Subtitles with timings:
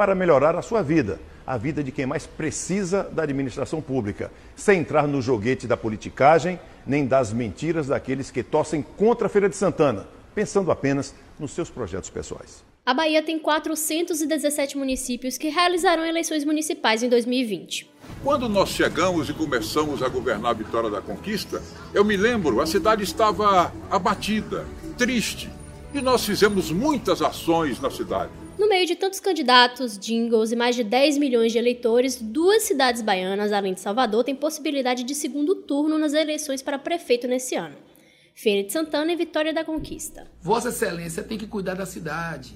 [0.00, 4.80] para melhorar a sua vida, a vida de quem mais precisa da administração pública, sem
[4.80, 9.56] entrar no joguete da politicagem nem das mentiras daqueles que torcem contra a Feira de
[9.56, 12.64] Santana, pensando apenas nos seus projetos pessoais.
[12.86, 17.90] A Bahia tem 417 municípios que realizarão eleições municipais em 2020.
[18.24, 21.62] Quando nós chegamos e começamos a governar a Vitória da Conquista,
[21.92, 25.50] eu me lembro, a cidade estava abatida, triste,
[25.92, 28.30] e nós fizemos muitas ações na cidade.
[28.60, 33.00] No meio de tantos candidatos, jingles e mais de 10 milhões de eleitores, duas cidades
[33.00, 37.74] baianas, além de Salvador, têm possibilidade de segundo turno nas eleições para prefeito nesse ano.
[38.34, 40.30] Feira de Santana e Vitória da Conquista.
[40.42, 42.52] Vossa Excelência tem que cuidar da cidade,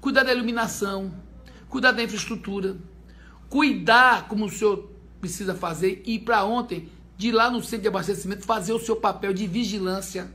[0.00, 1.12] cuidar da iluminação,
[1.68, 2.76] cuidar da infraestrutura,
[3.48, 4.88] cuidar como o senhor
[5.20, 9.34] precisa fazer e para ontem, de lá no centro de abastecimento, fazer o seu papel
[9.34, 10.32] de vigilância.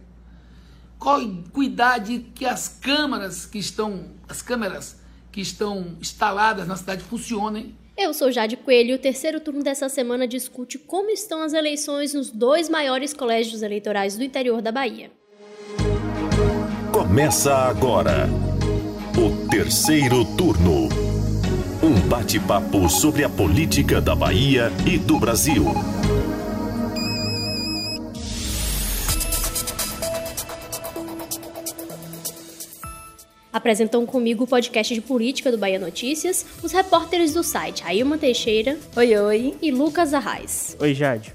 [1.53, 5.04] Cuidar de que as câmaras que estão, as câmeras
[5.35, 7.75] que estão instaladas na cidade funcionem.
[7.97, 12.13] Eu sou Jade Coelho e o terceiro turno dessa semana discute como estão as eleições
[12.13, 15.11] nos dois maiores colégios eleitorais do interior da Bahia.
[16.89, 18.29] Começa agora
[19.17, 20.87] o terceiro turno.
[21.83, 25.65] Um bate-papo sobre a política da Bahia e do Brasil.
[33.55, 38.77] Apresentam comigo o podcast de política do Bahia Notícias os repórteres do site Ailma Teixeira.
[38.97, 39.53] Oi, oi.
[39.61, 40.75] E Lucas Arraes.
[40.77, 41.33] Oi, Jade.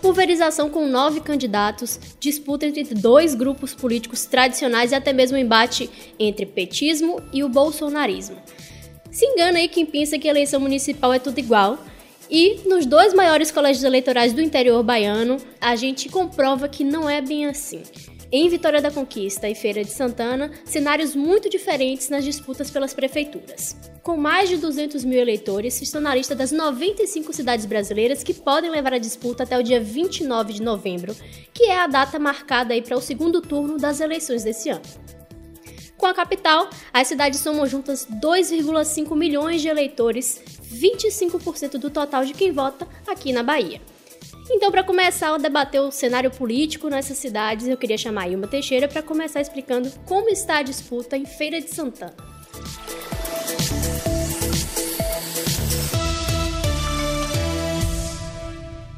[0.00, 6.46] Pulverização com nove candidatos, disputa entre dois grupos políticos tradicionais e até mesmo embate entre
[6.46, 8.36] petismo e o bolsonarismo.
[9.10, 11.80] Se engana aí quem pensa que eleição municipal é tudo igual.
[12.30, 17.20] E nos dois maiores colégios eleitorais do interior baiano, a gente comprova que não é
[17.20, 17.82] bem assim.
[18.34, 23.76] Em Vitória da Conquista e Feira de Santana, cenários muito diferentes nas disputas pelas prefeituras.
[24.02, 28.70] Com mais de 200 mil eleitores, estão na lista das 95 cidades brasileiras que podem
[28.70, 31.14] levar a disputa até o dia 29 de novembro,
[31.52, 34.80] que é a data marcada para o segundo turno das eleições desse ano.
[35.98, 40.40] Com a capital, as cidades somam juntas 2,5 milhões de eleitores,
[40.72, 43.78] 25% do total de quem vota aqui na Bahia.
[44.50, 48.48] Então, para começar a debater o cenário político nessas cidades, eu queria chamar a Ilma
[48.48, 52.14] Teixeira para começar explicando como está a disputa em Feira de Santana.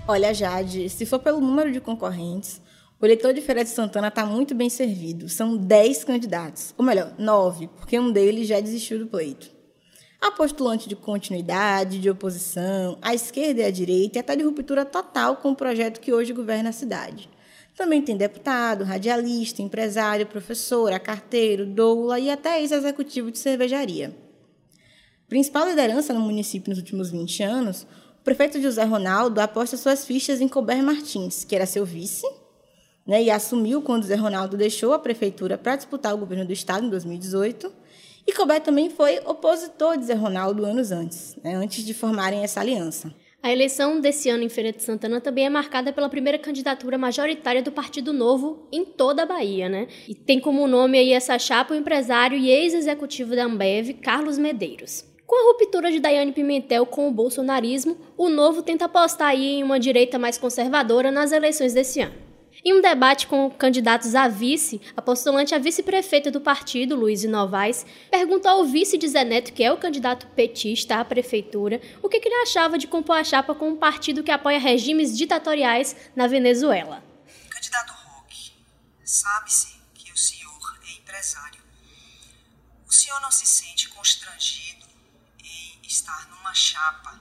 [0.06, 2.60] Olha, Jade, se for pelo número de concorrentes,
[3.00, 5.28] o eleitor de Feira de Santana está muito bem servido.
[5.28, 9.50] São 10 candidatos, ou melhor, 9, porque um deles já desistiu do pleito.
[10.24, 14.82] Há postulante de continuidade, de oposição, à esquerda e à direita, e até de ruptura
[14.82, 17.28] total com o projeto que hoje governa a cidade.
[17.76, 24.16] Também tem deputado, radialista, empresário, professora, carteiro, doula e até ex-executivo de cervejaria.
[25.28, 27.82] Principal liderança no município nos últimos 20 anos,
[28.18, 32.26] o prefeito José Ronaldo aposta suas fichas em Colbert Martins, que era seu vice,
[33.06, 36.86] né, e assumiu quando José Ronaldo deixou a prefeitura para disputar o governo do estado
[36.86, 37.83] em 2018
[38.26, 42.60] e Colbert também foi opositor de Zé Ronaldo anos antes, né, antes de formarem essa
[42.60, 43.14] aliança.
[43.42, 47.62] A eleição desse ano em Feira de Santana também é marcada pela primeira candidatura majoritária
[47.62, 49.86] do Partido Novo em toda a Bahia, né?
[50.08, 55.04] E tem como nome aí essa chapa o empresário e ex-executivo da Ambev, Carlos Medeiros.
[55.26, 59.62] Com a ruptura de Daiane Pimentel com o bolsonarismo, o Novo tenta apostar aí em
[59.62, 62.14] uma direita mais conservadora nas eleições desse ano.
[62.66, 67.84] Em um debate com candidatos a vice, a postulante a vice-prefeita do partido, Luiz Novaes,
[68.10, 72.16] perguntou ao vice de Zé Neto, que é o candidato petista à prefeitura, o que,
[72.16, 77.04] ele achava de compor a chapa com um partido que apoia regimes ditatoriais na Venezuela.
[77.50, 78.52] Candidato Roque,
[79.04, 81.60] sabe-se que o senhor é empresário.
[82.88, 84.86] O senhor não se sente constrangido
[85.38, 87.20] em estar numa chapa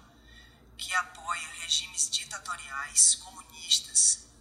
[0.78, 4.32] que apoia regimes ditatoriais comunistas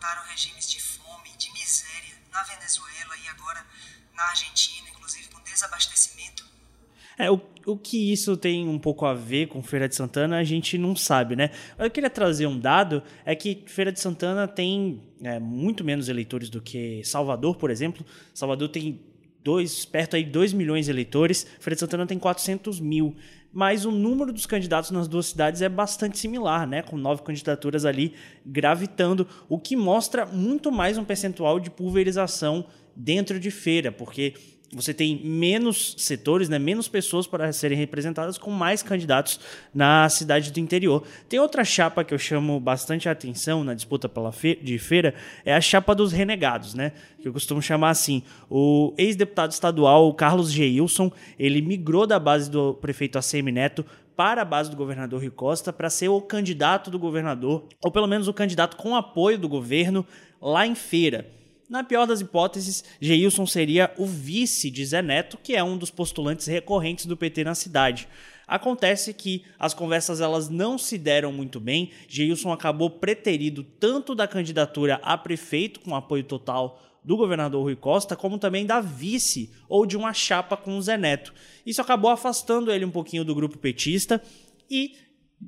[0.00, 3.62] implantaram regimes de fome, de miséria na Venezuela e agora
[4.16, 6.48] na Argentina, inclusive com desabastecimento.
[7.18, 10.44] É, o, o que isso tem um pouco a ver com Feira de Santana, a
[10.44, 11.50] gente não sabe, né?
[11.78, 16.48] Eu queria trazer um dado, é que Feira de Santana tem é, muito menos eleitores
[16.48, 18.04] do que Salvador, por exemplo.
[18.32, 18.98] Salvador tem
[19.44, 23.14] dois, perto aí de 2 milhões de eleitores, Feira de Santana tem 400 mil
[23.52, 26.82] mas o número dos candidatos nas duas cidades é bastante similar, né?
[26.82, 28.14] com nove candidaturas ali
[28.44, 32.64] gravitando, o que mostra muito mais um percentual de pulverização
[32.94, 34.34] dentro de feira, porque
[34.72, 39.40] você tem menos setores, né, menos pessoas para serem representadas, com mais candidatos
[39.74, 41.02] na cidade do interior.
[41.28, 45.14] Tem outra chapa que eu chamo bastante a atenção na disputa pela fe de feira,
[45.44, 48.22] é a chapa dos renegados, né, que eu costumo chamar assim.
[48.48, 53.84] O ex-deputado estadual Carlos Geilson, ele migrou da base do prefeito ACM Neto
[54.16, 58.06] para a base do governador Rui Costa para ser o candidato do governador, ou pelo
[58.06, 60.06] menos o candidato com apoio do governo
[60.40, 61.39] lá em feira.
[61.70, 65.88] Na pior das hipóteses, Geilson seria o vice de Zé Neto, que é um dos
[65.88, 68.08] postulantes recorrentes do PT na cidade.
[68.44, 71.92] Acontece que as conversas elas não se deram muito bem.
[72.08, 78.16] Geilson acabou preterido tanto da candidatura a prefeito com apoio total do governador Rui Costa,
[78.16, 81.32] como também da vice ou de uma chapa com o Zé Neto.
[81.64, 84.20] Isso acabou afastando ele um pouquinho do grupo petista
[84.68, 84.96] e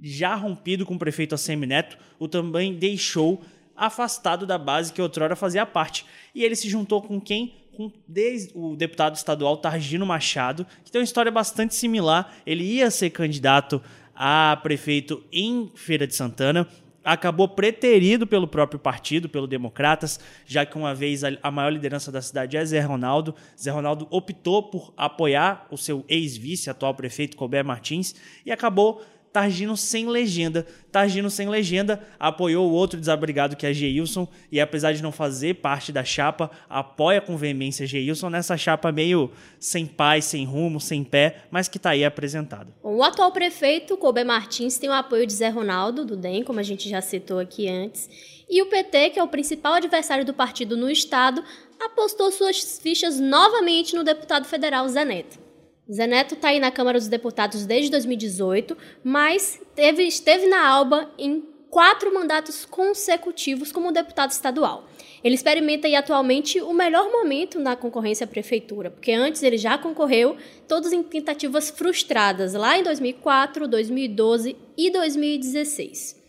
[0.00, 3.42] já rompido com o prefeito Assemi Neto, o também deixou
[3.76, 6.04] afastado da base que outrora fazia parte.
[6.34, 7.54] E ele se juntou com quem?
[7.76, 7.90] Com
[8.54, 12.34] o deputado estadual Targino Machado, que tem uma história bastante similar.
[12.44, 13.82] Ele ia ser candidato
[14.14, 16.68] a prefeito em Feira de Santana,
[17.04, 22.22] acabou preterido pelo próprio partido, pelo Democratas, já que uma vez a maior liderança da
[22.22, 23.34] cidade é Zé Ronaldo.
[23.60, 28.14] Zé Ronaldo optou por apoiar o seu ex-vice, atual prefeito Colbert Martins,
[28.46, 30.66] e acabou Targino sem legenda.
[30.90, 35.54] Targino sem legenda apoiou o outro desabrigado que é Geilson e apesar de não fazer
[35.54, 41.02] parte da chapa, apoia com veemência Geilson nessa chapa meio sem paz, sem rumo, sem
[41.02, 42.74] pé, mas que está aí apresentado.
[42.82, 46.62] O atual prefeito, Colbert Martins, tem o apoio de Zé Ronaldo, do DEM, como a
[46.62, 48.08] gente já citou aqui antes,
[48.50, 51.42] e o PT, que é o principal adversário do partido no estado,
[51.80, 55.51] apostou suas fichas novamente no deputado federal Zé Neto.
[55.90, 61.10] Zé Neto está aí na Câmara dos Deputados desde 2018, mas teve, esteve na Alba
[61.18, 64.86] em quatro mandatos consecutivos como deputado estadual.
[65.24, 69.78] Ele experimenta aí atualmente o melhor momento na concorrência à prefeitura, porque antes ele já
[69.78, 70.36] concorreu,
[70.68, 76.20] todos em tentativas frustradas, lá em 2004, 2012 e 2016.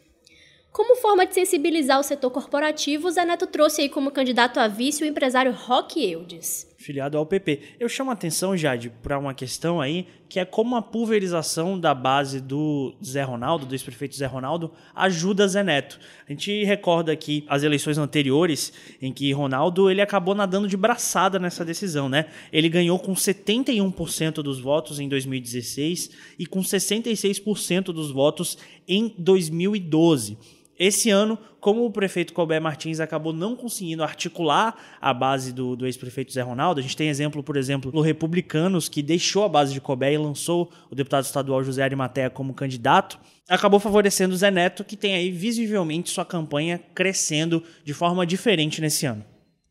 [0.71, 5.03] Como forma de sensibilizar o setor corporativo, Zé Neto trouxe aí como candidato a vice
[5.03, 6.73] o empresário Roque Eudes.
[6.83, 7.59] Filiado ao PP.
[7.80, 11.94] Eu chamo a atenção, Jade, para uma questão aí, que é como a pulverização da
[11.94, 16.00] base do Zé Ronaldo, do ex-prefeito Zé Ronaldo, ajuda Zé Neto.
[16.27, 21.39] A gente recorda aqui as eleições anteriores, em que Ronaldo ele acabou nadando de braçada
[21.39, 22.25] nessa decisão, né?
[22.51, 28.57] Ele ganhou com 71% dos votos em 2016 e com 66% dos votos
[28.88, 30.38] em 2012.
[30.78, 35.86] Esse ano, como o prefeito Colbert Martins acabou não conseguindo articular a base do, do
[35.86, 39.72] ex-prefeito Zé Ronaldo, a gente tem exemplo, por exemplo, no Republicanos, que deixou a base
[39.72, 44.50] de Colbert e lançou o deputado estadual José Arimatea como candidato, acabou favorecendo o Zé
[44.50, 49.24] Neto, que tem aí visivelmente sua campanha crescendo de forma diferente nesse ano.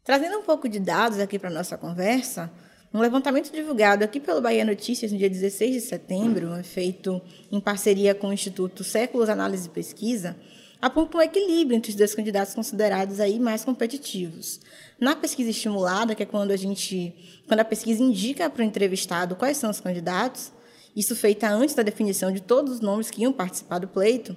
[0.05, 2.51] Trazendo um pouco de dados aqui para nossa conversa,
[2.95, 8.15] um levantamento divulgado aqui pelo Bahia Notícias no dia 16 de setembro, feito em parceria
[8.15, 10.37] com o Instituto Séculos Análise e Pesquisa,
[10.83, 14.61] aponta um equilíbrio entre os dois candidatos considerados aí mais competitivos.
[14.99, 17.15] Na pesquisa estimulada, que é quando a gente,
[17.47, 20.53] quando a pesquisa indica para o entrevistado quais são os candidatos,
[20.95, 24.37] isso feita antes da definição de todos os nomes que iam participar do pleito,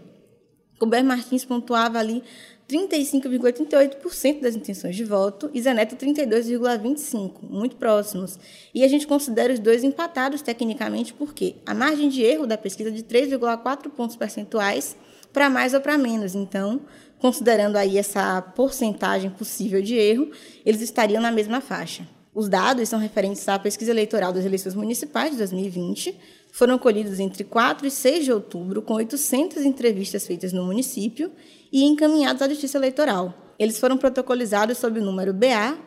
[0.77, 2.21] Colbert Martins pontuava ali
[2.69, 8.38] 35,38% das intenções de voto e Zeneto 32,25%, muito próximos.
[8.74, 12.89] E a gente considera os dois empatados tecnicamente porque a margem de erro da pesquisa
[12.89, 14.95] é de 3,4 pontos percentuais
[15.36, 16.34] para mais ou para menos.
[16.34, 16.80] Então,
[17.20, 20.32] considerando aí essa porcentagem possível de erro,
[20.66, 22.08] eles estariam na mesma faixa.
[22.34, 26.18] Os dados são referentes à pesquisa eleitoral das eleições municipais de 2020,
[26.54, 31.30] foram colhidos entre 4 e 6 de outubro, com 800 entrevistas feitas no município
[31.69, 33.33] e encaminhados à Justiça Eleitoral.
[33.59, 35.78] Eles foram protocolizados sob o número BA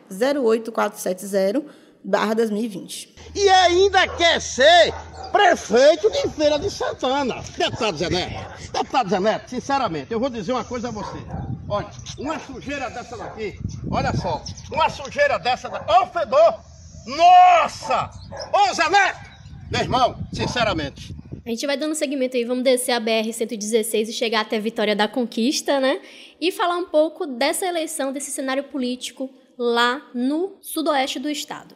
[2.05, 3.09] 08470-2020.
[3.35, 4.93] E ainda quer ser
[5.31, 7.43] prefeito de Feira de Santana.
[7.57, 11.17] Deputado Zé Neto, deputado Zé Neto, sinceramente, eu vou dizer uma coisa a você.
[11.67, 13.59] Olha, uma sujeira dessa daqui,
[13.91, 16.59] olha só, uma sujeira dessa daqui, ô fedor,
[17.05, 18.09] nossa!
[18.51, 19.19] Ô Zé Neto,
[19.71, 21.15] meu irmão, sinceramente.
[21.45, 25.07] A gente vai dando seguimento aí, vamos descer a BR-116 e chegar até Vitória da
[25.07, 25.99] Conquista, né?
[26.39, 29.29] E falar um pouco dessa eleição, desse cenário político
[29.59, 31.75] lá no sudoeste do estado.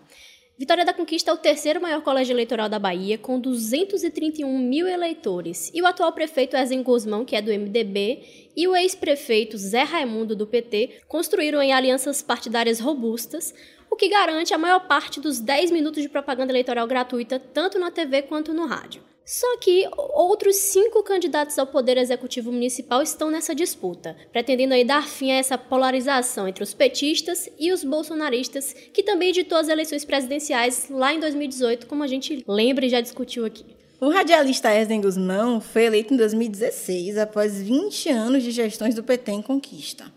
[0.57, 5.69] Vitória da Conquista é o terceiro maior colégio eleitoral da Bahia, com 231 mil eleitores.
[5.73, 10.35] E o atual prefeito Ezen Guzmão, que é do MDB, e o ex-prefeito Zé Raimundo,
[10.35, 13.53] do PT, construíram em alianças partidárias robustas,
[13.91, 17.91] o que garante a maior parte dos 10 minutos de propaganda eleitoral gratuita, tanto na
[17.91, 19.03] TV quanto no rádio.
[19.25, 25.07] Só que outros cinco candidatos ao Poder Executivo Municipal estão nessa disputa, pretendendo aí dar
[25.07, 30.03] fim a essa polarização entre os petistas e os bolsonaristas, que também editou as eleições
[30.03, 33.65] presidenciais lá em 2018, como a gente lembra e já discutiu aqui.
[34.01, 39.31] O radialista Esden Guzmão foi eleito em 2016, após 20 anos de gestões do PT
[39.31, 40.11] em conquista.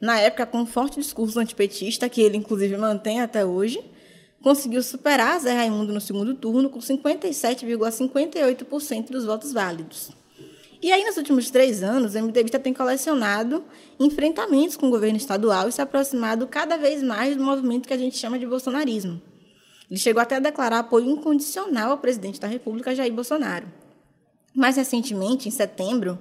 [0.00, 3.84] Na época, com um forte discurso antipetista, que ele inclusive mantém até hoje,
[4.42, 10.10] conseguiu superar Zé Raimundo no segundo turno com 57,58% dos votos válidos.
[10.82, 13.64] E aí, nos últimos três anos, o MDBista tem colecionado
[13.98, 17.98] enfrentamentos com o governo estadual e se aproximado cada vez mais do movimento que a
[17.98, 19.20] gente chama de bolsonarismo.
[19.90, 23.66] Ele chegou até a declarar apoio incondicional ao presidente da República, Jair Bolsonaro.
[24.54, 26.18] Mais recentemente, em setembro,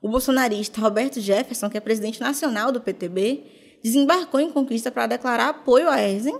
[0.00, 3.42] o bolsonarista Roberto Jefferson, que é presidente nacional do PTB,
[3.82, 6.38] desembarcou em conquista para declarar apoio a Erzen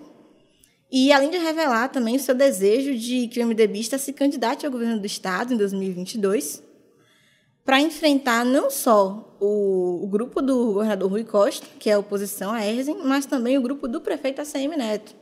[0.90, 4.72] e além de revelar também o seu desejo de que o MDBista se candidate ao
[4.72, 6.62] governo do Estado em 2022,
[7.68, 12.50] para enfrentar não só o, o, grupo do governador Rui Costa, que é a oposição
[12.50, 15.14] a Erzen, mas também o grupo do prefeito ACM Neto,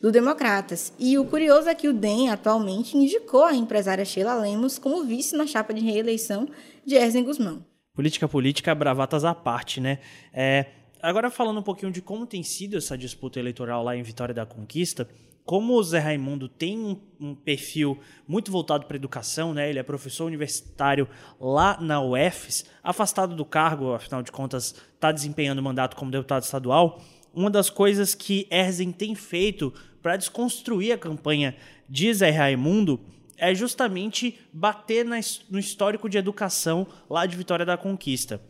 [0.00, 0.92] do Democratas.
[0.98, 5.36] E o curioso é que o DEM atualmente indicou a empresária Sheila Lemos como vice
[5.36, 6.48] na chapa de reeleição
[6.84, 7.64] de Erzen Guzmão.
[7.94, 10.00] Política política, bravatas à parte, né?
[10.34, 10.66] É,
[11.06, 14.44] Agora falando um pouquinho de como tem sido essa disputa eleitoral lá em Vitória da
[14.44, 15.08] Conquista,
[15.44, 19.70] como o Zé Raimundo tem um, um perfil muito voltado para educação, né?
[19.70, 21.08] ele é professor universitário
[21.38, 27.00] lá na UFES, afastado do cargo, afinal de contas está desempenhando mandato como deputado estadual,
[27.32, 29.72] uma das coisas que Erzen tem feito
[30.02, 31.54] para desconstruir a campanha
[31.88, 32.98] de Zé Raimundo
[33.38, 38.40] é justamente bater no histórico de educação lá de Vitória da Conquista.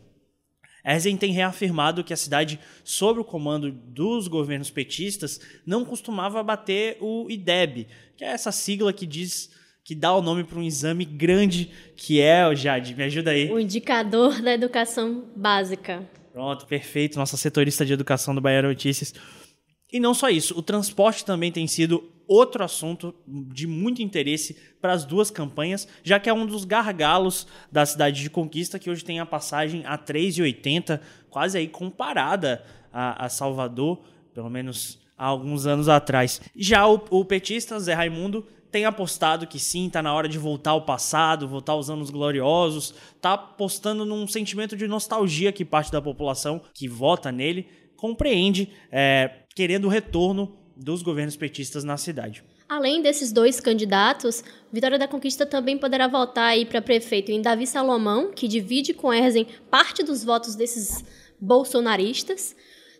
[0.87, 6.97] Erzen tem reafirmado que a cidade, sob o comando dos governos petistas, não costumava bater
[7.01, 9.49] o IDEB, que é essa sigla que diz
[9.83, 13.51] que dá o nome para um exame grande que é, Jade, me ajuda aí.
[13.51, 16.07] O indicador da educação básica.
[16.31, 19.13] Pronto, perfeito, nossa setorista de educação do Bahia Notícias.
[19.91, 24.93] E não só isso, o transporte também tem sido outro assunto de muito interesse para
[24.93, 29.03] as duas campanhas, já que é um dos gargalos da cidade de Conquista, que hoje
[29.03, 34.01] tem a passagem a 3,80, quase aí comparada a, a, Salvador,
[34.33, 36.41] pelo menos há alguns anos atrás.
[36.55, 40.71] Já o, o petista Zé Raimundo tem apostado que sim, está na hora de voltar
[40.71, 46.01] ao passado, voltar aos anos gloriosos, está apostando num sentimento de nostalgia que parte da
[46.01, 52.43] população que vota nele compreende, é, querendo o retorno dos governos petistas na cidade.
[52.69, 57.65] Além desses dois candidatos, Vitória da Conquista também poderá votar aí para prefeito em Davi
[57.65, 61.03] Salomão, que divide com Erzen parte dos votos desses
[61.39, 62.55] bolsonaristas.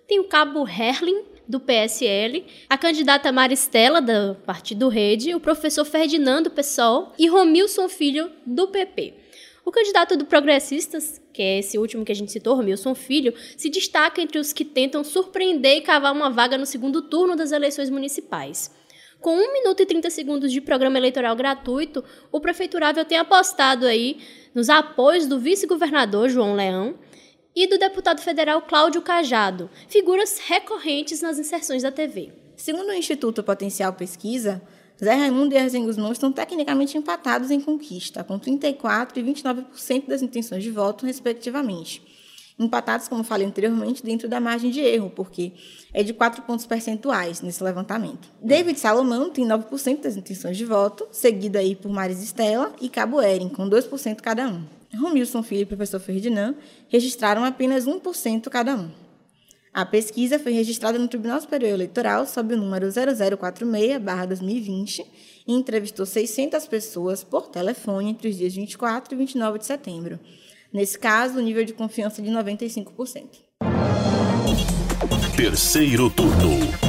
[0.07, 6.51] Tem o cabo Herlin, do PSL, a candidata Maristela, do Partido Rede, o professor Ferdinando
[6.51, 9.13] Pessoal e Romilson Filho, do PP.
[9.67, 13.69] O candidato do Progressistas, que é esse último que a gente citou, Romilson Filho, se
[13.69, 17.89] destaca entre os que tentam surpreender e cavar uma vaga no segundo turno das eleições
[17.89, 18.73] municipais.
[19.19, 24.19] Com 1 minuto e 30 segundos de programa eleitoral gratuito, o prefeiturável tem apostado aí
[24.55, 26.97] nos apoios do vice-governador João Leão
[27.53, 32.31] e do deputado federal Cláudio Cajado, figuras recorrentes nas inserções da TV.
[32.55, 34.61] Segundo o Instituto Potencial Pesquisa,
[35.03, 40.21] Zé Raimundo e Erzen Guzmão estão tecnicamente empatados em conquista, com 34% e 29% das
[40.21, 42.01] intenções de voto, respectivamente.
[42.59, 45.53] Empatados, como falei anteriormente, dentro da margem de erro, porque
[45.93, 48.27] é de 4 pontos percentuais nesse levantamento.
[48.41, 53.21] David Salomão tem 9% das intenções de voto, seguido aí por Maris Estela e Cabo
[53.21, 54.63] Erin, com 2% cada um.
[54.95, 56.55] Romilson Filho e professor Ferdinand
[56.89, 58.89] registraram apenas 1% cada um.
[59.77, 65.05] A pesquisa foi registrada no Tribunal Superior Eleitoral sob o número 0046-2020
[65.47, 70.19] e entrevistou 600 pessoas por telefone entre os dias 24 e 29 de setembro.
[70.73, 73.25] Nesse caso, o nível de confiança é de 95%.
[75.35, 76.86] Terceiro turno.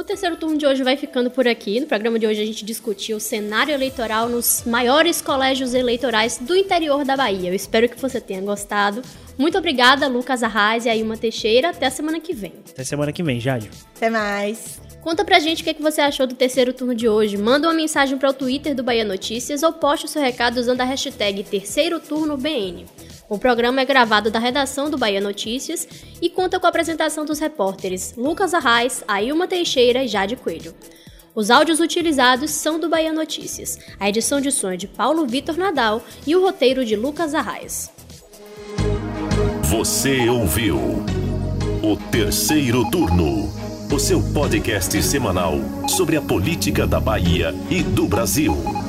[0.00, 1.78] O terceiro turno de hoje vai ficando por aqui.
[1.78, 6.56] No programa de hoje a gente discutiu o cenário eleitoral nos maiores colégios eleitorais do
[6.56, 7.50] interior da Bahia.
[7.50, 9.02] Eu espero que você tenha gostado.
[9.36, 11.68] Muito obrigada, Lucas Arraes e Ailma Teixeira.
[11.68, 12.54] Até a semana que vem.
[12.70, 13.70] Até semana que vem, Jade.
[13.94, 14.80] Até mais.
[15.02, 17.36] Conta pra gente o que, é que você achou do terceiro turno de hoje.
[17.36, 20.80] Manda uma mensagem para o Twitter do Bahia Notícias ou poste o seu recado usando
[20.80, 22.86] a hashtag Terceiro Turno BN.
[23.30, 25.86] O programa é gravado da redação do Bahia Notícias
[26.20, 30.74] e conta com a apresentação dos repórteres Lucas Arraes, Ailma Teixeira e Jade Coelho.
[31.32, 35.56] Os áudios utilizados são do Bahia Notícias, a edição de som é de Paulo Vitor
[35.56, 37.88] Nadal e o roteiro de Lucas Arraes.
[39.62, 40.76] Você ouviu
[41.84, 43.48] o terceiro turno
[43.92, 45.54] o seu podcast semanal
[45.88, 48.79] sobre a política da Bahia e do Brasil.